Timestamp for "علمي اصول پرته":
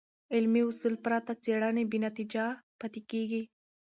0.33-1.31